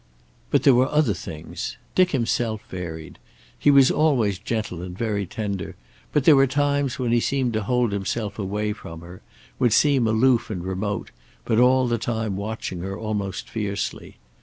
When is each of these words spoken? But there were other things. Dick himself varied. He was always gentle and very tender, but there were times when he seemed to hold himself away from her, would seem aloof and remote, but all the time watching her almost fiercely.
But 0.49 0.63
there 0.63 0.73
were 0.73 0.89
other 0.89 1.13
things. 1.13 1.77
Dick 1.93 2.09
himself 2.09 2.63
varied. 2.71 3.19
He 3.59 3.69
was 3.69 3.91
always 3.91 4.39
gentle 4.39 4.81
and 4.81 4.97
very 4.97 5.27
tender, 5.27 5.75
but 6.11 6.23
there 6.23 6.35
were 6.35 6.47
times 6.47 6.97
when 6.97 7.11
he 7.11 7.19
seemed 7.19 7.53
to 7.53 7.61
hold 7.61 7.91
himself 7.91 8.39
away 8.39 8.73
from 8.73 9.01
her, 9.01 9.21
would 9.59 9.73
seem 9.73 10.07
aloof 10.07 10.49
and 10.49 10.63
remote, 10.63 11.11
but 11.45 11.59
all 11.59 11.87
the 11.87 11.99
time 11.99 12.35
watching 12.35 12.79
her 12.79 12.97
almost 12.97 13.47
fiercely. 13.47 14.17